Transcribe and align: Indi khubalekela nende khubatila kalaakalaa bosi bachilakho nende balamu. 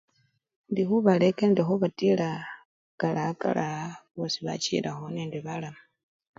Indi 0.69 0.83
khubalekela 0.87 1.45
nende 1.47 1.61
khubatila 1.67 2.29
kalaakalaa 2.99 3.81
bosi 4.15 4.39
bachilakho 4.47 5.05
nende 5.15 5.37
balamu. 5.45 5.81